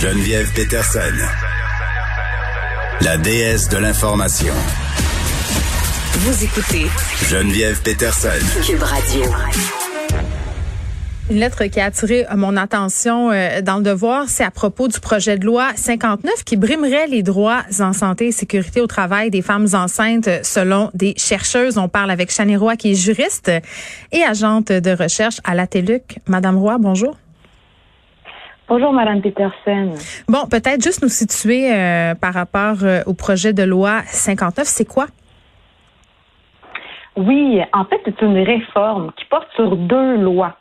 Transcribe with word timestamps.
Geneviève 0.00 0.52
Peterson. 0.52 0.98
La 3.02 3.16
déesse 3.18 3.68
de 3.68 3.76
l'information. 3.76 4.52
Vous 6.12 6.44
écoutez 6.44 6.86
Geneviève 7.28 7.80
Peterson. 7.82 8.28
Cube 8.66 8.82
Radio. 8.82 9.22
Une 11.30 11.38
lettre 11.38 11.64
qui 11.66 11.78
a 11.78 11.84
attiré 11.84 12.26
mon 12.34 12.56
attention 12.56 13.30
euh, 13.30 13.62
dans 13.62 13.76
le 13.76 13.84
devoir, 13.84 14.28
c'est 14.28 14.42
à 14.44 14.50
propos 14.50 14.88
du 14.88 14.98
projet 14.98 15.38
de 15.38 15.46
loi 15.46 15.70
59 15.76 16.42
qui 16.44 16.56
brimerait 16.56 17.06
les 17.06 17.22
droits 17.22 17.62
en 17.78 17.92
santé 17.92 18.26
et 18.26 18.32
sécurité 18.32 18.80
au 18.80 18.88
travail 18.88 19.30
des 19.30 19.40
femmes 19.40 19.68
enceintes 19.72 20.28
selon 20.42 20.90
des 20.94 21.14
chercheuses. 21.16 21.78
On 21.78 21.88
parle 21.88 22.10
avec 22.10 22.32
Chani 22.32 22.56
Roy 22.56 22.74
qui 22.76 22.90
est 22.90 22.96
juriste 22.96 23.52
et 24.10 24.22
agente 24.24 24.72
de 24.72 24.90
recherche 24.90 25.36
à 25.44 25.54
la 25.54 25.68
TELUC. 25.68 26.18
Madame 26.26 26.58
Roy, 26.58 26.76
bonjour. 26.78 27.16
Bonjour, 28.68 28.92
Madame 28.92 29.20
Peterson. 29.20 29.90
Bon, 30.28 30.46
peut-être 30.50 30.82
juste 30.82 31.02
nous 31.02 31.08
situer 31.08 31.72
euh, 31.72 32.14
par 32.14 32.32
rapport 32.32 32.84
euh, 32.84 33.02
au 33.06 33.14
projet 33.14 33.52
de 33.52 33.62
loi 33.62 34.02
59, 34.06 34.64
c'est 34.66 34.84
quoi? 34.84 35.06
Oui, 37.16 37.60
en 37.72 37.84
fait, 37.84 38.00
c'est 38.04 38.22
une 38.22 38.38
réforme 38.38 39.12
qui 39.18 39.24
porte 39.26 39.48
sur 39.54 39.76
deux 39.76 40.16
lois. 40.16 40.56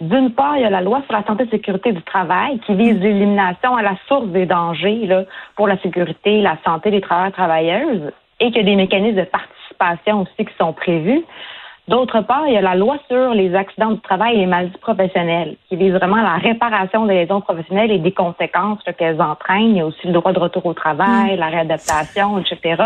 D'une 0.00 0.32
part, 0.32 0.56
il 0.56 0.62
y 0.62 0.64
a 0.64 0.70
la 0.70 0.80
loi 0.80 1.02
sur 1.06 1.12
la 1.12 1.24
santé 1.24 1.44
et 1.44 1.50
sécurité 1.50 1.92
du 1.92 2.02
travail 2.02 2.60
qui 2.60 2.74
vise 2.74 3.00
l'élimination 3.00 3.74
à 3.74 3.82
la 3.82 3.96
source 4.06 4.28
des 4.28 4.46
dangers 4.46 5.06
là, 5.06 5.24
pour 5.56 5.66
la 5.66 5.76
sécurité 5.78 6.38
et 6.38 6.42
la 6.42 6.56
santé 6.64 6.92
des 6.92 7.00
travailleurs 7.00 7.30
et 7.30 7.32
travailleuses 7.32 8.12
et 8.38 8.46
qu'il 8.52 8.58
y 8.58 8.60
a 8.60 8.62
des 8.62 8.76
mécanismes 8.76 9.16
de 9.16 9.24
participation 9.24 10.22
aussi 10.22 10.46
qui 10.46 10.54
sont 10.56 10.72
prévus. 10.72 11.24
D'autre 11.88 12.20
part, 12.20 12.46
il 12.46 12.52
y 12.52 12.56
a 12.58 12.60
la 12.60 12.74
loi 12.74 12.98
sur 13.08 13.32
les 13.32 13.54
accidents 13.54 13.92
du 13.92 14.00
travail 14.00 14.34
et 14.34 14.40
les 14.40 14.46
maladies 14.46 14.76
professionnelles, 14.76 15.56
qui 15.68 15.76
vise 15.76 15.94
vraiment 15.94 16.16
la 16.16 16.34
réparation 16.34 17.06
des 17.06 17.14
lésions 17.14 17.40
professionnelles 17.40 17.90
et 17.90 17.98
des 17.98 18.12
conséquences 18.12 18.78
qu'elles 18.98 19.22
entraînent. 19.22 19.70
Il 19.70 19.76
y 19.78 19.80
a 19.80 19.86
aussi 19.86 20.06
le 20.06 20.12
droit 20.12 20.34
de 20.34 20.38
retour 20.38 20.66
au 20.66 20.74
travail, 20.74 21.38
la 21.38 21.46
réadaptation, 21.46 22.38
etc. 22.38 22.82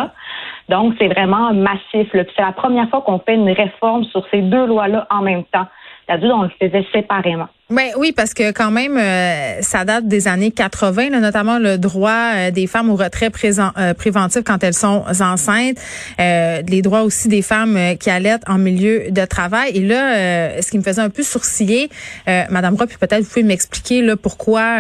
Donc, 0.68 0.94
c'est 1.00 1.08
vraiment 1.08 1.52
massif. 1.52 2.08
C'est 2.12 2.38
la 2.38 2.52
première 2.52 2.88
fois 2.90 3.00
qu'on 3.00 3.18
fait 3.18 3.34
une 3.34 3.50
réforme 3.50 4.04
sur 4.04 4.24
ces 4.30 4.40
deux 4.40 4.66
lois-là 4.66 5.08
en 5.10 5.22
même 5.22 5.42
temps. 5.44 5.66
D'habitude, 6.08 6.32
on 6.32 6.42
le 6.42 6.50
faisait 6.60 6.86
séparément. 6.92 7.48
Ben 7.72 7.88
oui, 7.96 8.12
parce 8.12 8.34
que 8.34 8.52
quand 8.52 8.70
même, 8.70 8.98
euh, 8.98 9.62
ça 9.62 9.86
date 9.86 10.06
des 10.06 10.28
années 10.28 10.50
80, 10.50 11.08
là, 11.08 11.20
notamment 11.20 11.58
le 11.58 11.78
droit 11.78 12.32
euh, 12.34 12.50
des 12.50 12.66
femmes 12.66 12.90
au 12.90 12.96
retrait 12.96 13.30
présent, 13.30 13.70
euh, 13.78 13.94
préventif 13.94 14.42
quand 14.44 14.62
elles 14.62 14.74
sont 14.74 15.04
enceintes, 15.20 15.78
les 16.18 16.82
droits 16.82 17.02
aussi 17.02 17.28
des 17.28 17.40
femmes 17.40 17.78
qui 17.98 18.10
allaitent 18.10 18.42
en 18.46 18.58
milieu 18.58 19.10
de 19.10 19.24
travail. 19.24 19.70
Et 19.74 19.80
là, 19.80 20.60
ce 20.60 20.70
qui 20.70 20.76
me 20.76 20.82
faisait 20.82 21.00
un 21.00 21.08
peu 21.08 21.22
sourciller, 21.22 21.88
Madame 22.26 22.74
Roy, 22.74 22.86
puis 22.86 22.98
peut-être 22.98 23.22
vous 23.22 23.28
pouvez 23.28 23.42
m'expliquer 23.42 24.02
là 24.02 24.16
pourquoi 24.16 24.78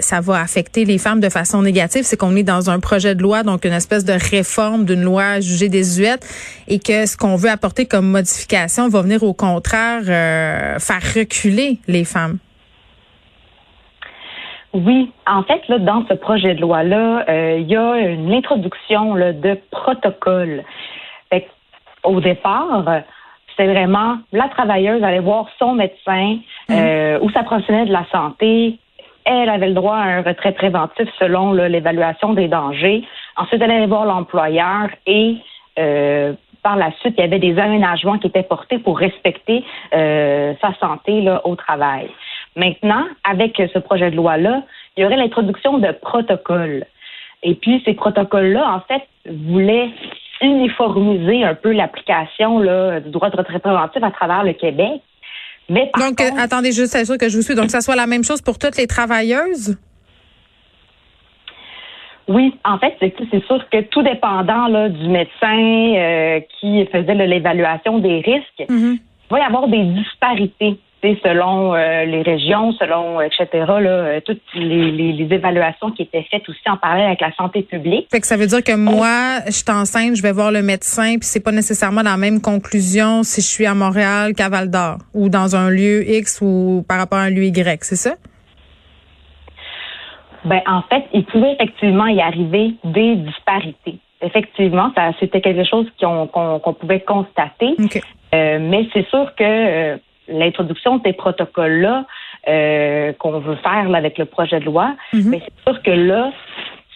ça 0.00 0.20
va 0.20 0.40
affecter 0.40 0.84
les 0.84 0.98
femmes 0.98 1.20
de 1.20 1.28
façon 1.28 1.62
négative, 1.62 2.02
c'est 2.04 2.16
qu'on 2.16 2.36
est 2.36 2.42
dans 2.42 2.70
un 2.70 2.80
projet 2.80 3.14
de 3.14 3.22
loi, 3.22 3.42
donc 3.42 3.64
une 3.64 3.72
espèce 3.72 4.04
de 4.04 4.12
réforme 4.12 4.84
d'une 4.84 5.02
loi 5.02 5.40
jugée 5.40 5.68
désuète, 5.68 6.26
et 6.68 6.78
que 6.78 7.06
ce 7.06 7.16
qu'on 7.16 7.36
veut 7.36 7.50
apporter 7.50 7.86
comme 7.86 8.06
modification 8.06 8.88
va 8.88 9.02
venir 9.02 9.22
au 9.22 9.34
contraire 9.34 10.04
faire 10.04 11.02
reculer 11.14 11.63
les 11.86 12.04
femmes? 12.04 12.38
Oui, 14.72 15.12
en 15.26 15.42
fait, 15.44 15.62
là, 15.68 15.78
dans 15.78 16.04
ce 16.08 16.14
projet 16.14 16.54
de 16.54 16.60
loi-là, 16.60 17.24
euh, 17.28 17.58
il 17.60 17.68
y 17.68 17.76
a 17.76 17.96
une 17.98 18.32
introduction 18.32 19.14
de 19.14 19.58
protocole. 19.70 20.64
Au 22.02 22.20
départ, 22.20 22.84
c'est 23.56 23.66
vraiment 23.66 24.18
la 24.30 24.48
travailleuse 24.48 25.02
allait 25.02 25.20
voir 25.20 25.46
son 25.58 25.72
médecin 25.72 26.36
mmh. 26.68 27.22
ou 27.22 27.30
sa 27.30 27.44
professionnelle 27.44 27.88
de 27.88 27.92
la 27.94 28.04
santé. 28.12 28.78
Elle 29.24 29.48
avait 29.48 29.68
le 29.68 29.74
droit 29.74 29.96
à 29.96 30.02
un 30.02 30.22
retrait 30.22 30.52
préventif 30.52 31.08
selon 31.18 31.54
l'évaluation 31.54 32.34
des 32.34 32.46
dangers. 32.46 33.04
Ensuite, 33.36 33.62
elle 33.62 33.70
allait 33.70 33.86
voir 33.86 34.04
l'employeur 34.04 34.90
et 35.06 35.36
euh, 35.78 36.34
par 36.64 36.76
la 36.76 36.90
suite, 36.98 37.14
il 37.18 37.20
y 37.20 37.24
avait 37.24 37.38
des 37.38 37.58
aménagements 37.58 38.18
qui 38.18 38.26
étaient 38.26 38.42
portés 38.42 38.78
pour 38.78 38.98
respecter 38.98 39.62
euh, 39.92 40.54
sa 40.60 40.74
santé 40.80 41.20
là, 41.20 41.46
au 41.46 41.54
travail. 41.54 42.08
Maintenant, 42.56 43.04
avec 43.22 43.62
ce 43.72 43.78
projet 43.78 44.10
de 44.10 44.16
loi-là, 44.16 44.62
il 44.96 45.02
y 45.02 45.06
aurait 45.06 45.16
l'introduction 45.16 45.78
de 45.78 45.92
protocoles. 45.92 46.86
Et 47.42 47.54
puis, 47.54 47.82
ces 47.84 47.94
protocoles-là, 47.94 48.64
en 48.76 48.80
fait, 48.80 49.02
voulaient 49.30 49.90
uniformiser 50.40 51.44
un 51.44 51.54
peu 51.54 51.72
l'application 51.72 52.60
du 52.60 53.10
droit 53.10 53.30
de 53.30 53.36
retrait 53.36 53.58
préventif 53.58 54.02
à 54.02 54.10
travers 54.10 54.42
le 54.42 54.54
Québec. 54.54 55.02
Mais 55.68 55.90
Donc, 55.98 56.20
euh, 56.20 56.30
attendez 56.38 56.72
juste, 56.72 56.92
c'est 56.92 57.04
sûr 57.04 57.18
que 57.18 57.28
je 57.28 57.36
vous 57.36 57.42
suis. 57.42 57.54
Donc, 57.54 57.70
ça 57.70 57.82
soit 57.82 57.96
la 57.96 58.06
même 58.06 58.24
chose 58.24 58.40
pour 58.40 58.58
toutes 58.58 58.76
les 58.76 58.86
travailleuses? 58.86 59.76
Oui, 62.28 62.54
en 62.64 62.78
fait, 62.78 62.94
c'est 63.00 63.44
sûr 63.44 63.62
que 63.70 63.82
tout 63.82 64.02
dépendant 64.02 64.66
là, 64.68 64.88
du 64.88 65.08
médecin 65.08 65.94
euh, 65.96 66.40
qui 66.60 66.86
faisait 66.86 67.14
l'évaluation 67.14 67.98
des 67.98 68.20
risques, 68.20 68.70
mm-hmm. 68.70 68.98
il 68.98 69.30
va 69.30 69.38
y 69.38 69.42
avoir 69.42 69.68
des 69.68 69.82
disparités 69.82 70.78
selon 71.22 71.74
euh, 71.74 72.04
les 72.04 72.22
régions, 72.22 72.72
selon 72.72 73.20
etc. 73.20 73.46
Là, 73.52 73.78
euh, 73.78 74.20
toutes 74.24 74.40
les, 74.54 74.90
les, 74.90 75.34
évaluations 75.34 75.90
qui 75.90 76.02
étaient 76.02 76.26
faites 76.30 76.48
aussi 76.48 76.60
en 76.66 76.76
parallèle 76.76 77.06
avec 77.06 77.20
la 77.20 77.32
santé 77.34 77.62
publique. 77.62 78.06
Fait 78.10 78.20
que 78.20 78.26
ça 78.26 78.36
veut 78.36 78.46
dire 78.46 78.62
que 78.62 78.74
moi, 78.74 79.40
je 79.46 79.52
suis 79.52 79.64
enceinte, 79.68 80.16
je 80.16 80.22
vais 80.22 80.32
voir 80.32 80.50
le 80.50 80.62
médecin, 80.62 81.16
puis 81.18 81.28
c'est 81.28 81.44
pas 81.44 81.52
nécessairement 81.52 82.02
la 82.02 82.16
même 82.16 82.40
conclusion 82.40 83.22
si 83.22 83.40
je 83.40 83.46
suis 83.46 83.66
à 83.66 83.74
Montréal 83.74 84.34
qu'à 84.34 84.48
Val 84.48 84.70
d'Or 84.70 84.98
ou 85.12 85.28
dans 85.28 85.56
un 85.56 85.70
lieu 85.70 86.08
X 86.08 86.40
ou 86.40 86.84
par 86.88 86.98
rapport 86.98 87.18
à 87.18 87.22
un 87.22 87.30
lieu 87.30 87.44
Y, 87.44 87.84
c'est 87.84 87.96
ça? 87.96 88.14
Ben, 90.44 90.60
en 90.66 90.82
fait, 90.82 91.04
il 91.12 91.24
pouvait 91.24 91.52
effectivement 91.52 92.06
y 92.06 92.20
arriver 92.20 92.74
des 92.84 93.16
disparités. 93.16 93.98
Effectivement, 94.20 94.90
ça, 94.94 95.10
c'était 95.20 95.40
quelque 95.40 95.64
chose 95.64 95.86
qu'on, 96.00 96.74
pouvait 96.78 97.00
constater. 97.00 97.76
Euh, 98.34 98.58
mais 98.60 98.88
c'est 98.92 99.06
sûr 99.08 99.34
que 99.36 99.44
euh, 99.44 99.96
l'introduction 100.28 100.96
de 100.96 101.02
ces 101.04 101.12
protocoles-là 101.12 102.04
euh, 102.48 103.12
qu'on 103.14 103.38
veut 103.38 103.56
faire 103.56 103.88
là, 103.88 103.98
avec 103.98 104.18
le 104.18 104.24
projet 104.24 104.60
de 104.60 104.64
loi, 104.64 104.94
mhm. 105.12 105.30
mais 105.30 105.42
c'est 105.44 105.72
sûr 105.72 105.82
que 105.82 105.90
là, 105.90 106.30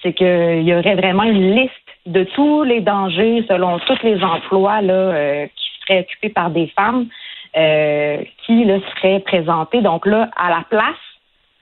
c'est 0.02 0.12
qu'il 0.12 0.62
y 0.62 0.74
aurait 0.74 0.94
vraiment 0.94 1.24
une 1.24 1.54
liste 1.54 1.72
de 2.06 2.24
tous 2.24 2.62
les 2.62 2.80
dangers 2.80 3.44
selon 3.48 3.78
tous 3.80 4.02
les 4.02 4.22
emplois 4.22 4.80
là, 4.80 5.46
qui 5.48 5.70
seraient 5.82 6.00
occupés 6.00 6.30
par 6.30 6.50
des 6.50 6.68
femmes 6.68 7.06
qui 7.52 8.64
là, 8.64 8.78
seraient 8.94 9.20
présentés. 9.20 9.82
Donc 9.82 10.06
là, 10.06 10.30
à 10.36 10.50
la 10.50 10.64
place 10.70 10.96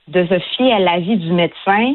de 0.07 0.25
se 0.25 0.39
fier 0.39 0.73
à 0.73 0.79
l'avis 0.79 1.17
du 1.17 1.31
médecin 1.31 1.93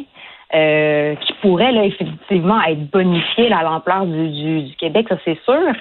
euh, 0.54 1.14
qui 1.16 1.32
pourrait 1.40 1.72
là, 1.72 1.84
effectivement 1.84 2.60
être 2.62 2.90
bonifié 2.90 3.50
à 3.52 3.62
l'ampleur 3.62 4.04
du, 4.06 4.62
du, 4.62 4.76
Québec, 4.76 5.06
ça 5.08 5.16
c'est 5.24 5.38
sûr. 5.44 5.72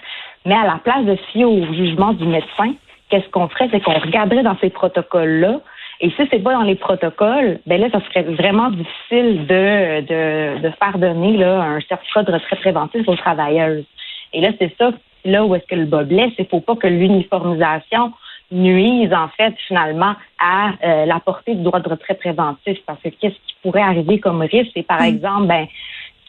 Mais 0.45 0.55
à 0.55 0.65
la 0.65 0.79
place 0.83 1.05
de 1.05 1.15
se 1.15 1.23
fier 1.31 1.45
au 1.45 1.61
jugement 1.73 2.13
du 2.13 2.25
médecin, 2.25 2.73
qu'est-ce 3.09 3.27
qu'on 3.29 3.47
ferait? 3.49 3.67
C'est 3.71 3.81
qu'on 3.81 3.99
regarderait 3.99 4.43
dans 4.43 4.57
ces 4.61 4.69
protocoles-là. 4.69 5.59
Et 5.99 6.09
si 6.11 6.27
c'est 6.31 6.39
pas 6.39 6.53
dans 6.53 6.63
les 6.63 6.75
protocoles, 6.75 7.59
ben 7.67 7.79
là, 7.79 7.89
ça 7.91 7.99
serait 8.07 8.23
vraiment 8.23 8.71
difficile 8.71 9.45
de, 9.45 10.01
de, 10.01 10.61
de 10.61 10.69
faire 10.79 10.97
donner 10.97 11.37
là, 11.37 11.61
un 11.61 11.81
certificat 11.81 12.23
de 12.23 12.31
retrait 12.31 12.55
préventif 12.55 13.07
aux 13.07 13.15
travailleuses. 13.15 13.85
Et 14.33 14.41
là, 14.41 14.49
c'est 14.57 14.73
ça, 14.79 14.91
là 15.25 15.45
où 15.45 15.53
est-ce 15.53 15.65
que 15.67 15.75
le 15.75 15.85
bas 15.85 16.03
blesse, 16.03 16.31
c'est 16.37 16.49
faut 16.49 16.61
pas 16.61 16.75
que 16.75 16.87
l'uniformisation 16.87 18.13
nuisent 18.51 19.13
en 19.13 19.29
fait 19.29 19.53
finalement 19.67 20.15
à 20.39 20.71
euh, 20.83 21.05
la 21.05 21.19
portée 21.19 21.55
du 21.55 21.63
droit 21.63 21.79
de 21.79 21.89
retrait 21.89 22.15
préventif 22.15 22.77
parce 22.85 23.01
que 23.01 23.09
qu'est-ce 23.09 23.35
qui 23.35 23.55
pourrait 23.63 23.81
arriver 23.81 24.19
comme 24.19 24.41
risque? 24.41 24.71
C'est 24.73 24.83
par 24.85 25.01
mm. 25.01 25.05
exemple 25.05 25.47
ben 25.47 25.67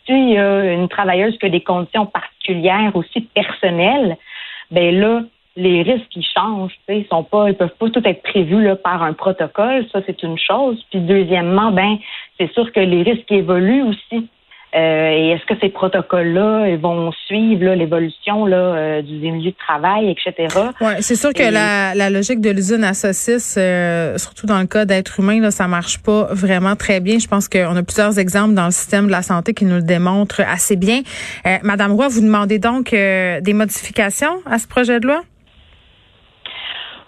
si 0.07 0.13
il 0.13 0.31
y 0.31 0.39
a 0.39 0.73
une 0.73 0.89
travailleuse 0.89 1.37
qui 1.39 1.47
a 1.47 1.49
des 1.49 1.63
conditions 1.63 2.07
particulières 2.07 2.95
aussi 2.95 3.21
personnelles 3.21 4.17
ben 4.71 4.99
là 4.99 5.23
les 5.57 5.83
risques 5.83 6.09
qui 6.09 6.23
changent, 6.23 6.79
ils 6.89 7.07
sont 7.09 7.25
pas, 7.25 7.51
ils 7.51 7.55
peuvent 7.55 7.77
pas 7.79 7.91
tout 7.91 8.03
être 8.07 8.23
prévus 8.23 8.63
là, 8.63 8.77
par 8.77 9.03
un 9.03 9.13
protocole, 9.13 9.87
ça 9.93 10.01
c'est 10.07 10.23
une 10.23 10.39
chose. 10.39 10.83
Puis 10.91 11.01
deuxièmement, 11.01 11.73
ben 11.73 11.99
c'est 12.39 12.51
sûr 12.53 12.73
que 12.73 12.81
les 12.81 13.03
risques 13.03 13.31
évoluent 13.31 13.83
aussi. 13.83 14.29
Euh, 14.75 15.11
et 15.11 15.31
est-ce 15.31 15.45
que 15.45 15.55
ces 15.61 15.69
protocoles-là 15.69 16.77
vont 16.79 17.13
suivre 17.27 17.75
l'évolution 17.75 18.47
là, 18.47 19.03
du 19.03 19.15
milieu 19.19 19.51
de 19.51 19.57
travail, 19.57 20.11
etc. 20.11 20.49
Ouais, 20.81 21.01
c'est 21.01 21.15
sûr 21.15 21.33
que 21.35 21.43
la, 21.43 21.95
la, 21.95 22.09
logique 22.09 22.41
de 22.41 22.51
l'usine 22.51 22.83
à 22.83 22.95
saucisses, 22.95 23.59
surtout 24.17 24.47
dans 24.47 24.61
le 24.61 24.67
cas 24.67 24.85
d'être 24.85 25.21
humain, 25.21 25.41
là, 25.41 25.51
ça 25.51 25.69
marche 25.69 26.03
pas 26.03 26.29
vraiment 26.31 26.75
très 26.75 27.01
bien. 27.01 27.19
Je 27.19 27.29
pense 27.29 27.49
qu'on 27.49 27.77
a 27.77 27.83
plusieurs 27.83 28.19
exemples 28.19 28.55
dans 28.55 28.67
le 28.67 28.71
système 28.71 29.07
de 29.07 29.13
la 29.13 29.23
santé 29.23 29.53
qui 29.53 29.67
nous 29.67 29.77
le 29.77 29.83
démontrent 29.83 30.41
assez 30.41 30.77
bien. 30.77 31.03
Madame 31.63 31.93
Roy, 31.93 32.09
vous 32.09 32.23
demandez 32.23 32.59
donc 32.59 32.93
des 32.93 33.53
modifications 33.53 34.41
à 34.47 34.59
ce 34.59 34.67
projet 34.67 35.01
de 35.01 35.07
loi? 35.07 35.23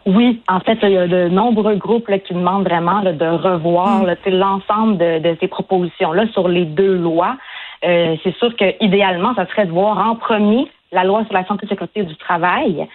Oui, 0.07 0.43
en 0.49 0.61
fait, 0.61 0.79
il 0.83 0.91
y 0.91 0.99
a 0.99 1.07
de 1.07 1.29
nombreux 1.29 1.77
groupes 1.77 2.11
qui 2.27 2.35
demandent 2.35 2.69
vraiment 2.69 3.03
de 3.03 3.27
revoir 3.27 4.03
mm. 4.03 4.17
l'ensemble 4.27 4.99
de, 4.99 5.37
ces 5.41 5.49
propositions-là 5.49 6.27
sur 6.33 6.49
les 6.49 6.67
deux 6.67 6.95
lois. 6.95 7.37
Euh, 7.85 8.17
c'est 8.23 8.35
sûr 8.37 8.55
que 8.57 8.65
idéalement, 8.83 9.35
ça 9.35 9.47
serait 9.47 9.67
de 9.67 9.73
voir 9.73 9.99
en 9.99 10.17
premier 10.17 10.69
la 10.93 11.05
loi 11.05 11.25
sur 11.25 11.35
la 11.35 11.45
santé 11.45 11.67
et 11.67 11.69
sécurité 11.69 12.05
du 12.05 12.17
travail, 12.17 12.87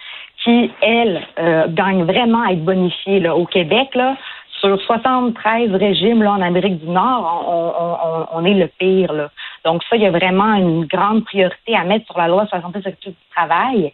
qui, 0.42 0.70
elle, 0.80 1.20
euh, 1.38 1.66
gagne 1.68 2.04
vraiment 2.04 2.42
à 2.42 2.52
être 2.52 2.64
bonifiée 2.64 3.28
au 3.28 3.44
Québec. 3.44 3.94
Là, 3.94 4.16
sur 4.60 4.80
73 4.80 5.74
régimes 5.74 6.22
là, 6.22 6.32
en 6.32 6.40
Amérique 6.40 6.78
du 6.84 6.90
Nord, 6.90 8.28
on, 8.32 8.44
est 8.44 8.54
le 8.54 8.68
pire. 8.78 9.12
Là. 9.12 9.30
Donc 9.64 9.82
ça, 9.84 9.96
il 9.96 10.02
y 10.02 10.06
a 10.06 10.10
vraiment 10.10 10.54
une 10.54 10.86
grande 10.86 11.24
priorité 11.24 11.76
à 11.76 11.84
mettre 11.84 12.06
sur 12.06 12.18
la 12.18 12.28
loi 12.28 12.46
sur 12.46 12.56
la 12.56 12.62
santé 12.62 12.78
et 12.78 12.82
sécurité 12.82 13.10
du 13.10 13.34
travail 13.34 13.92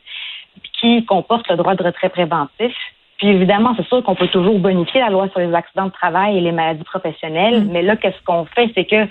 qui 0.80 1.04
comporte 1.04 1.48
le 1.48 1.56
droit 1.56 1.74
de 1.74 1.82
retrait 1.82 2.08
préventif. 2.08 2.74
Puis 3.18 3.28
évidemment, 3.28 3.74
c'est 3.76 3.86
sûr 3.86 4.02
qu'on 4.02 4.14
peut 4.14 4.28
toujours 4.28 4.58
bonifier 4.58 5.00
la 5.00 5.10
loi 5.10 5.28
sur 5.28 5.40
les 5.40 5.54
accidents 5.54 5.86
de 5.86 5.92
travail 5.92 6.38
et 6.38 6.40
les 6.40 6.52
maladies 6.52 6.84
professionnelles, 6.84 7.64
mm. 7.64 7.70
mais 7.70 7.82
là, 7.82 7.96
qu'est-ce 7.96 8.22
qu'on 8.24 8.44
fait, 8.44 8.70
c'est 8.74 8.84
que 8.84 9.06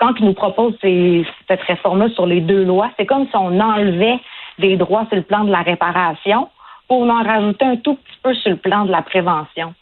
quand 0.00 0.14
ils 0.18 0.24
nous 0.24 0.34
proposent 0.34 0.76
cette 0.80 1.62
réforme-là 1.62 2.08
sur 2.10 2.26
les 2.26 2.40
deux 2.40 2.64
lois, 2.64 2.90
c'est 2.98 3.06
comme 3.06 3.26
si 3.26 3.36
on 3.36 3.60
enlevait 3.60 4.18
des 4.58 4.76
droits 4.76 5.06
sur 5.08 5.16
le 5.16 5.22
plan 5.22 5.44
de 5.44 5.50
la 5.50 5.62
réparation 5.62 6.48
pour 6.88 7.02
en 7.02 7.22
rajouter 7.22 7.64
un 7.64 7.76
tout 7.76 7.94
petit 7.94 8.18
peu 8.22 8.34
sur 8.34 8.50
le 8.50 8.56
plan 8.56 8.84
de 8.84 8.90
la 8.90 9.02
prévention. 9.02 9.74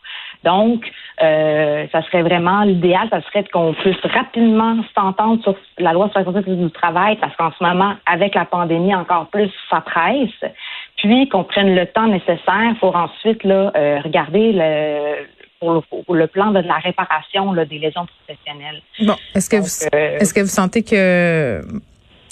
Donc, 0.45 0.85
euh, 1.23 1.87
ça 1.91 2.03
serait 2.03 2.23
vraiment 2.23 2.63
l'idéal, 2.63 3.09
ça 3.11 3.23
serait 3.23 3.45
qu'on 3.45 3.73
puisse 3.73 4.01
rapidement 4.05 4.77
s'entendre 4.95 5.43
sur 5.43 5.57
la 5.79 5.93
loi 5.93 6.11
sur 6.11 6.31
la 6.31 6.43
du 6.43 6.71
travail, 6.71 7.17
parce 7.17 7.35
qu'en 7.37 7.51
ce 7.59 7.65
moment, 7.65 7.95
avec 8.07 8.35
la 8.35 8.45
pandémie 8.45 8.95
encore 8.95 9.27
plus, 9.29 9.51
ça 9.71 9.81
presse 9.81 10.53
puis 10.99 11.29
qu'on 11.29 11.45
prenne 11.45 11.75
le 11.75 11.87
temps 11.87 12.09
nécessaire 12.09 12.75
pour 12.81 12.95
ensuite 12.97 13.43
là, 13.45 13.73
euh, 13.77 14.01
regarder 14.01 14.53
le, 14.53 15.27
pour 15.61 16.15
le, 16.15 16.27
plan 16.27 16.51
de 16.53 16.61
la 16.61 16.77
réparation 16.77 17.53
là, 17.53 17.65
des 17.65 17.79
lésions 17.79 18.07
professionnelles. 18.07 18.81
Bon, 19.01 19.15
est-ce 19.35 19.51
que 19.51 19.57
vous 19.57 19.89
euh, 19.95 20.19
est-ce 20.19 20.33
que 20.33 20.41
vous 20.41 20.47
sentez 20.47 20.83
que 20.83 21.61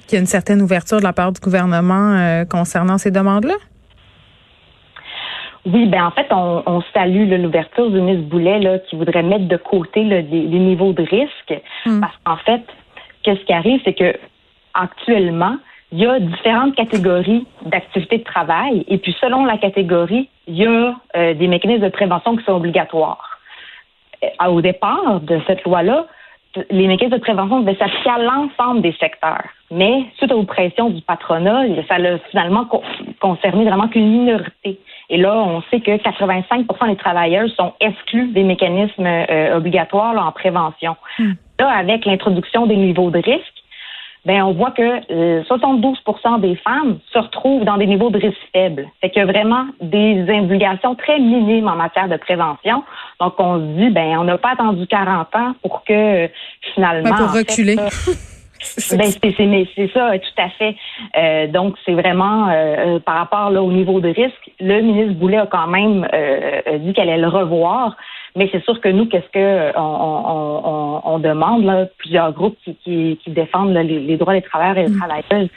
qu'il 0.06 0.14
y 0.14 0.16
a 0.16 0.20
une 0.20 0.26
certaine 0.26 0.62
ouverture 0.62 0.98
de 0.98 1.02
la 1.02 1.12
part 1.12 1.32
du 1.32 1.40
gouvernement 1.40 2.14
euh, 2.14 2.44
concernant 2.44 2.96
ces 2.96 3.10
demandes-là? 3.10 3.54
Oui, 5.64 5.86
ben 5.86 6.04
en 6.04 6.12
fait, 6.12 6.28
on, 6.30 6.80
salue 6.94 7.28
l'ouverture 7.28 7.90
du 7.90 8.00
ministre 8.00 8.28
Boulet 8.28 8.60
là, 8.60 8.78
qui 8.78 8.94
voudrait 8.94 9.24
mettre 9.24 9.48
de 9.48 9.56
côté 9.56 10.04
les, 10.04 10.22
niveaux 10.22 10.92
de 10.92 11.02
risque. 11.02 11.60
Hmm. 11.84 12.00
Parce 12.00 12.14
qu'en 12.24 12.36
fait, 12.36 12.62
qu'est-ce 13.24 13.44
qui 13.44 13.52
arrive, 13.52 13.80
c'est 13.84 13.94
que 13.94 14.16
actuellement, 14.74 15.56
il 15.92 16.00
y 16.00 16.06
a 16.06 16.18
différentes 16.18 16.74
catégories 16.74 17.46
d'activités 17.64 18.18
de 18.18 18.24
travail 18.24 18.84
et 18.88 18.98
puis 18.98 19.14
selon 19.20 19.44
la 19.44 19.56
catégorie, 19.56 20.28
il 20.48 20.56
y 20.56 20.66
a 20.66 20.94
euh, 21.16 21.34
des 21.34 21.48
mécanismes 21.48 21.84
de 21.84 21.88
prévention 21.88 22.36
qui 22.36 22.44
sont 22.44 22.52
obligatoires. 22.52 23.38
Euh, 24.24 24.46
au 24.46 24.60
départ 24.60 25.20
de 25.20 25.40
cette 25.46 25.64
loi-là, 25.64 26.06
les 26.70 26.86
mécanismes 26.86 27.16
de 27.16 27.22
prévention 27.22 27.60
devaient 27.60 27.76
s'appliquer 27.76 28.10
à 28.10 28.18
l'ensemble 28.18 28.80
des 28.82 28.94
secteurs. 28.98 29.44
Mais 29.70 30.04
suite 30.16 30.32
aux 30.32 30.44
pressions 30.44 30.90
du 30.90 31.02
patronat, 31.02 31.64
ça 31.88 31.96
a 31.96 32.18
finalement 32.30 32.68
concerné 33.20 33.64
vraiment 33.64 33.88
qu'une 33.88 34.08
minorité. 34.08 34.78
Et 35.10 35.18
là, 35.18 35.36
on 35.36 35.62
sait 35.70 35.80
que 35.80 35.96
85 35.96 36.66
des 36.88 36.96
travailleurs 36.96 37.48
sont 37.50 37.74
exclus 37.80 38.28
des 38.28 38.42
mécanismes 38.42 39.06
euh, 39.06 39.56
obligatoires 39.56 40.26
en 40.26 40.32
prévention. 40.32 40.96
Hmm. 41.18 41.32
Là, 41.58 41.68
avec 41.68 42.04
l'introduction 42.04 42.66
des 42.66 42.76
niveaux 42.76 43.10
de 43.10 43.18
risque, 43.18 43.55
ben 44.26 44.42
on 44.42 44.52
voit 44.52 44.72
que 44.72 45.42
72% 45.44 45.94
euh, 46.34 46.38
des 46.38 46.56
femmes 46.56 46.98
se 47.12 47.18
retrouvent 47.18 47.64
dans 47.64 47.76
des 47.76 47.86
niveaux 47.86 48.10
de 48.10 48.18
risque 48.18 48.36
faibles. 48.52 48.88
Fait 49.00 49.08
qu'il 49.08 49.20
y 49.20 49.22
a 49.22 49.26
vraiment 49.26 49.66
des 49.80 50.22
obligations 50.28 50.96
très 50.96 51.18
minimes 51.20 51.68
en 51.68 51.76
matière 51.76 52.08
de 52.08 52.16
prévention. 52.16 52.82
Donc 53.20 53.34
on 53.38 53.58
se 53.58 53.78
dit 53.78 53.90
ben 53.90 54.18
on 54.18 54.24
n'a 54.24 54.36
pas 54.36 54.50
attendu 54.50 54.86
40 54.88 55.34
ans 55.36 55.54
pour 55.62 55.84
que 55.84 56.28
finalement 56.74 57.16
pour 57.16 57.32
reculer. 57.32 57.76
ben, 57.76 59.10
c'est 59.76 59.92
ça, 59.92 60.18
tout 60.18 60.42
à 60.42 60.48
fait. 60.50 60.74
Euh, 61.16 61.46
donc, 61.46 61.76
c'est 61.84 61.92
vraiment 61.92 62.48
euh, 62.50 62.98
par 62.98 63.16
rapport 63.16 63.50
là, 63.50 63.62
au 63.62 63.70
niveau 63.70 64.00
de 64.00 64.08
risque. 64.08 64.50
Le 64.58 64.80
ministre 64.80 65.14
Boulet 65.14 65.36
a 65.36 65.46
quand 65.46 65.68
même 65.68 66.06
dit 66.80 66.92
qu'elle 66.94 67.10
allait 67.10 67.22
le 67.22 67.28
revoir. 67.28 67.96
Mais 68.36 68.48
c'est 68.52 68.62
sûr 68.64 68.80
que 68.80 68.88
nous, 68.88 69.06
qu'est-ce 69.06 69.30
que 69.32 69.38
euh, 69.38 69.72
on, 69.76 71.18
demande, 71.18 71.64
là, 71.64 71.86
plusieurs 71.98 72.32
groupes 72.32 72.58
qui, 72.84 73.18
défendent 73.26 73.74
les, 73.74 74.16
droits 74.18 74.34
des 74.34 74.42
travailleurs 74.42 74.78
et 74.78 74.84
des 74.84 74.92
mm. 74.92 74.98
travailleuses, 74.98 75.48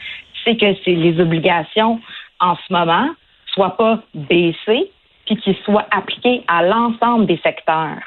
c'est 0.43 0.55
que 0.55 0.73
c'est 0.85 0.95
les 0.95 1.19
obligations 1.19 1.99
en 2.39 2.55
ce 2.55 2.73
moment 2.73 3.09
soient 3.53 3.75
pas 3.75 3.99
baissées, 4.13 4.91
puis 5.25 5.35
qu'ils 5.37 5.57
soient 5.65 5.85
appliquées 5.91 6.43
à 6.47 6.63
l'ensemble 6.63 7.25
des 7.25 7.39
secteurs. 7.43 7.99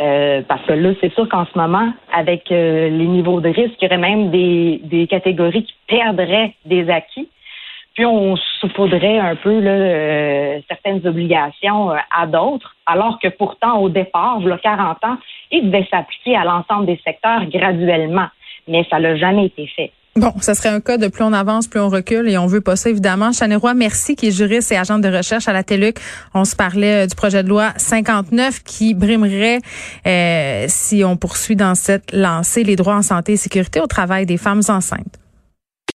Euh, 0.00 0.42
parce 0.48 0.62
que 0.62 0.72
là, 0.72 0.92
c'est 1.00 1.12
sûr 1.12 1.28
qu'en 1.28 1.46
ce 1.46 1.56
moment, 1.56 1.92
avec 2.12 2.50
euh, 2.50 2.88
les 2.88 3.06
niveaux 3.06 3.40
de 3.40 3.50
risque, 3.50 3.74
il 3.80 3.84
y 3.84 3.86
aurait 3.86 3.98
même 3.98 4.30
des, 4.30 4.80
des 4.84 5.06
catégories 5.06 5.64
qui 5.64 5.74
perdraient 5.86 6.54
des 6.64 6.88
acquis 6.90 7.28
on 8.04 8.36
saupoudrait 8.60 9.18
un 9.18 9.36
peu 9.36 9.50
euh, 9.50 10.60
certaines 10.68 11.06
obligations 11.06 11.90
euh, 11.90 11.96
à 12.16 12.26
d'autres, 12.26 12.74
alors 12.86 13.18
que 13.18 13.28
pourtant, 13.28 13.78
au 13.78 13.88
départ, 13.88 14.38
il 14.40 14.48
y 14.48 14.52
a 14.52 14.58
40 14.58 15.04
ans, 15.04 15.16
il 15.50 15.70
devait 15.70 15.86
s'appliquer 15.90 16.36
à 16.36 16.44
l'ensemble 16.44 16.86
des 16.86 17.00
secteurs 17.04 17.44
graduellement. 17.46 18.28
Mais 18.68 18.86
ça 18.90 18.98
n'a 18.98 19.16
jamais 19.16 19.46
été 19.46 19.66
fait. 19.66 19.90
Bon, 20.16 20.32
ça 20.40 20.54
serait 20.54 20.68
un 20.68 20.80
cas 20.80 20.98
de 20.98 21.08
plus 21.08 21.22
on 21.22 21.32
avance, 21.32 21.68
plus 21.68 21.80
on 21.80 21.88
recule 21.88 22.28
et 22.28 22.36
on 22.36 22.46
veut 22.46 22.60
pas 22.60 22.76
ça, 22.76 22.90
évidemment. 22.90 23.30
Roy, 23.60 23.74
merci, 23.74 24.16
qui 24.16 24.28
est 24.28 24.30
juriste 24.32 24.72
et 24.72 24.76
agent 24.76 24.98
de 24.98 25.08
recherche 25.08 25.48
à 25.48 25.52
la 25.52 25.62
TELUC. 25.62 25.98
On 26.34 26.44
se 26.44 26.56
parlait 26.56 27.04
euh, 27.04 27.06
du 27.06 27.14
projet 27.14 27.42
de 27.42 27.48
loi 27.48 27.70
59 27.76 28.62
qui 28.64 28.94
brimerait, 28.94 29.60
si 30.68 31.04
on 31.04 31.16
poursuit 31.16 31.56
dans 31.56 31.74
cette 31.74 32.12
lancée, 32.12 32.64
les 32.64 32.76
droits 32.76 32.96
en 32.96 33.02
santé 33.02 33.32
et 33.32 33.36
sécurité 33.36 33.80
au 33.80 33.86
travail 33.86 34.26
des 34.26 34.36
femmes 34.36 34.62
enceintes. 34.68 35.19